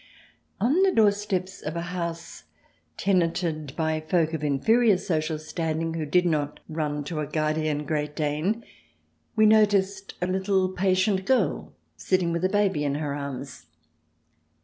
On 0.59 0.81
the 0.81 0.91
doorstep 0.91 1.47
of 1.63 1.75
a 1.75 1.81
house 1.93 2.45
tenanted 2.97 3.75
by 3.75 3.99
folk 4.01 4.33
of 4.33 4.43
inferior 4.43 4.97
social 4.97 5.37
standing 5.37 5.93
who 5.93 6.07
did 6.07 6.25
not 6.25 6.59
run 6.67 7.03
to 7.03 7.19
a 7.19 7.27
guardian 7.27 7.85
Great 7.85 8.15
Dane, 8.15 8.63
we 9.35 9.45
noticed 9.45 10.15
a 10.19 10.25
little 10.25 10.69
patient 10.69 11.27
girl 11.27 11.73
sitting 11.97 12.31
with 12.31 12.43
a 12.43 12.49
baby 12.49 12.83
in 12.83 12.95
her 12.95 13.13
arms. 13.13 13.67